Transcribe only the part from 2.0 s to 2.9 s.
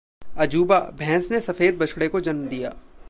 को जन्म दिया